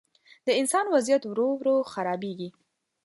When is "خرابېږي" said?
1.91-2.49